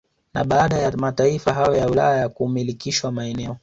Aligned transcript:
Na 0.33 0.43
baada 0.43 0.77
ya 0.79 0.91
mataifa 0.97 1.53
hayo 1.53 1.75
ya 1.75 1.89
Ulaya 1.89 2.29
kumilikishwa 2.29 3.11
maeneo 3.11 3.57